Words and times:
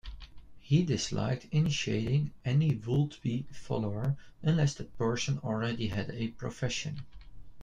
He 0.59 0.81
disliked 0.81 1.45
initiating 1.51 2.33
any 2.43 2.73
would-be 2.73 3.45
follower 3.53 4.17
unless 4.41 4.73
that 4.73 4.97
person 4.97 5.37
already 5.43 5.89
had 5.89 6.09
a 6.09 6.29
profession. 6.29 7.05